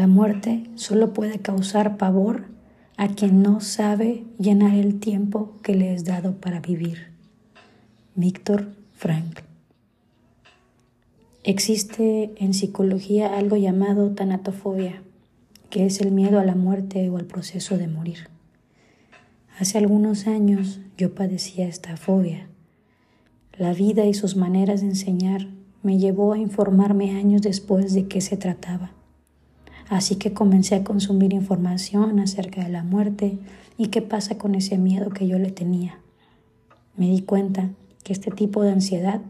[0.00, 2.46] La muerte solo puede causar pavor
[2.96, 7.08] a quien no sabe llenar el tiempo que le es dado para vivir.
[8.14, 9.42] Víctor Frankl.
[11.44, 15.02] Existe en psicología algo llamado tanatofobia,
[15.68, 18.30] que es el miedo a la muerte o al proceso de morir.
[19.58, 22.48] Hace algunos años yo padecía esta fobia.
[23.58, 25.48] La vida y sus maneras de enseñar
[25.82, 28.92] me llevó a informarme años después de qué se trataba.
[29.90, 33.38] Así que comencé a consumir información acerca de la muerte
[33.76, 35.98] y qué pasa con ese miedo que yo le tenía.
[36.96, 37.70] Me di cuenta
[38.04, 39.20] que este tipo de ansiedad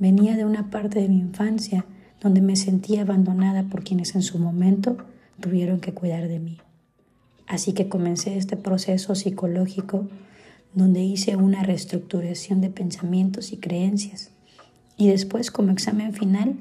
[0.00, 1.84] venía de una parte de mi infancia
[2.20, 4.96] donde me sentía abandonada por quienes en su momento
[5.38, 6.58] tuvieron que cuidar de mí.
[7.46, 10.08] Así que comencé este proceso psicológico
[10.74, 14.32] donde hice una reestructuración de pensamientos y creencias.
[14.96, 16.56] Y después, como examen final,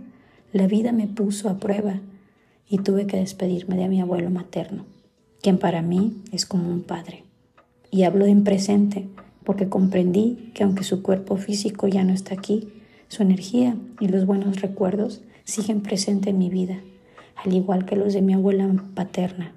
[0.53, 2.01] la vida me puso a prueba
[2.69, 4.85] y tuve que despedirme de mi abuelo materno,
[5.41, 7.23] quien para mí es como un padre.
[7.91, 9.07] Y hablo en presente
[9.43, 12.67] porque comprendí que aunque su cuerpo físico ya no está aquí,
[13.07, 16.81] su energía y los buenos recuerdos siguen presentes en mi vida,
[17.35, 19.53] al igual que los de mi abuela paterna.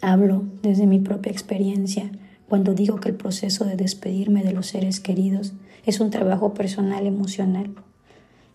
[0.00, 2.12] Hablo desde mi propia experiencia
[2.48, 7.06] cuando digo que el proceso de despedirme de los seres queridos es un trabajo personal
[7.06, 7.74] emocional.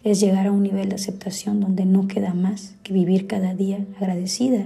[0.03, 3.85] Es llegar a un nivel de aceptación donde no queda más que vivir cada día
[3.97, 4.65] agradecida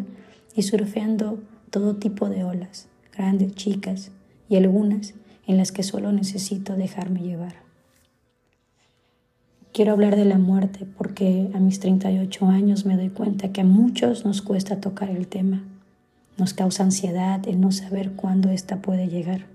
[0.55, 4.11] y surfeando todo tipo de olas, grandes, chicas
[4.47, 5.13] y algunas
[5.47, 7.65] en las que solo necesito dejarme llevar.
[9.73, 13.65] Quiero hablar de la muerte porque a mis 38 años me doy cuenta que a
[13.65, 15.63] muchos nos cuesta tocar el tema.
[16.37, 19.47] Nos causa ansiedad el no saber cuándo ésta puede llegar.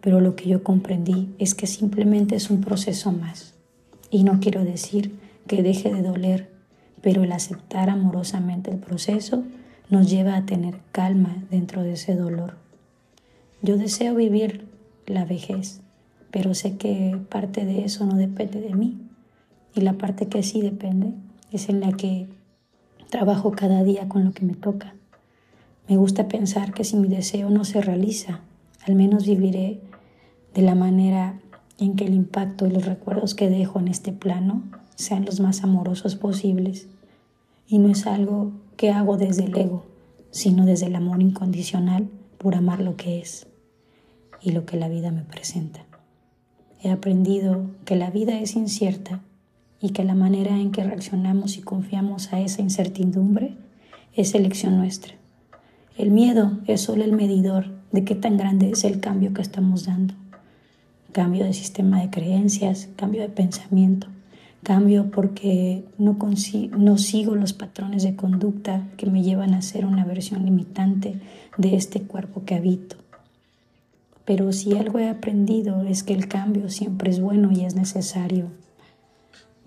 [0.00, 3.52] Pero lo que yo comprendí es que simplemente es un proceso más.
[4.12, 6.50] Y no quiero decir que deje de doler,
[7.00, 9.42] pero el aceptar amorosamente el proceso
[9.88, 12.56] nos lleva a tener calma dentro de ese dolor.
[13.62, 14.66] Yo deseo vivir
[15.06, 15.80] la vejez,
[16.30, 18.98] pero sé que parte de eso no depende de mí.
[19.74, 21.14] Y la parte que sí depende
[21.50, 22.28] es en la que
[23.08, 24.94] trabajo cada día con lo que me toca.
[25.88, 28.40] Me gusta pensar que si mi deseo no se realiza,
[28.86, 29.80] al menos viviré
[30.54, 31.40] de la manera
[31.78, 34.62] en que el impacto y los recuerdos que dejo en este plano
[34.94, 36.88] sean los más amorosos posibles.
[37.66, 39.84] Y no es algo que hago desde el ego,
[40.30, 43.46] sino desde el amor incondicional por amar lo que es
[44.42, 45.84] y lo que la vida me presenta.
[46.82, 49.20] He aprendido que la vida es incierta
[49.80, 53.56] y que la manera en que reaccionamos y confiamos a esa incertidumbre
[54.14, 55.14] es elección nuestra.
[55.96, 59.84] El miedo es solo el medidor de qué tan grande es el cambio que estamos
[59.84, 60.14] dando.
[61.12, 64.06] Cambio de sistema de creencias, cambio de pensamiento,
[64.62, 66.16] cambio porque no,
[66.78, 71.20] no sigo los patrones de conducta que me llevan a ser una versión limitante
[71.58, 72.96] de este cuerpo que habito.
[74.24, 78.46] Pero si algo he aprendido es que el cambio siempre es bueno y es necesario.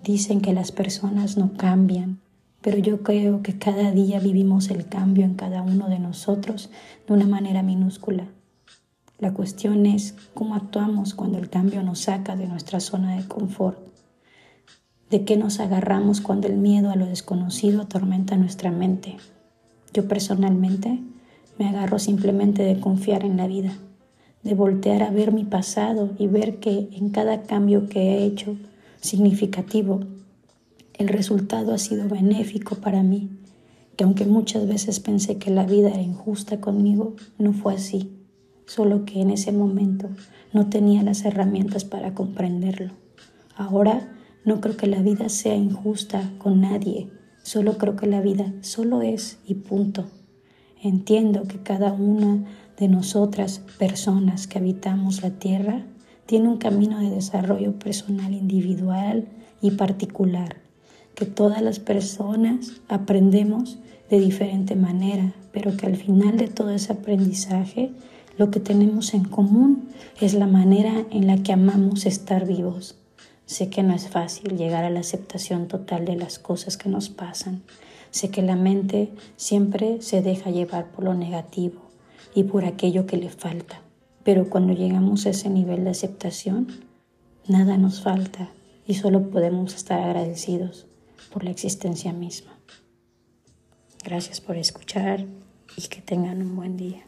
[0.02, 2.18] Dicen que las personas no cambian,
[2.60, 6.70] pero yo creo que cada día vivimos el cambio en cada uno de nosotros
[7.06, 8.26] de una manera minúscula.
[9.18, 13.78] La cuestión es cómo actuamos cuando el cambio nos saca de nuestra zona de confort.
[15.10, 19.16] ¿De qué nos agarramos cuando el miedo a lo desconocido atormenta nuestra mente?
[19.92, 21.00] Yo personalmente
[21.58, 23.72] me agarro simplemente de confiar en la vida
[24.46, 28.56] de voltear a ver mi pasado y ver que en cada cambio que he hecho
[29.00, 30.00] significativo,
[30.94, 33.28] el resultado ha sido benéfico para mí,
[33.96, 38.12] que aunque muchas veces pensé que la vida era injusta conmigo, no fue así,
[38.66, 40.08] solo que en ese momento
[40.52, 42.92] no tenía las herramientas para comprenderlo.
[43.56, 44.12] Ahora
[44.44, 47.10] no creo que la vida sea injusta con nadie,
[47.42, 50.06] solo creo que la vida solo es y punto.
[50.82, 52.44] Entiendo que cada una
[52.78, 55.86] de nosotras, personas que habitamos la Tierra,
[56.26, 59.28] tiene un camino de desarrollo personal individual
[59.62, 60.56] y particular,
[61.14, 63.78] que todas las personas aprendemos
[64.10, 67.92] de diferente manera, pero que al final de todo ese aprendizaje
[68.38, 69.88] lo que tenemos en común
[70.20, 72.96] es la manera en la que amamos estar vivos.
[73.46, 77.08] Sé que no es fácil llegar a la aceptación total de las cosas que nos
[77.08, 77.62] pasan.
[78.10, 81.80] Sé que la mente siempre se deja llevar por lo negativo
[82.34, 83.80] y por aquello que le falta.
[84.24, 86.66] Pero cuando llegamos a ese nivel de aceptación,
[87.46, 88.50] nada nos falta
[88.86, 90.86] y solo podemos estar agradecidos
[91.32, 92.52] por la existencia misma.
[94.04, 95.24] Gracias por escuchar
[95.76, 97.04] y que tengan un buen día.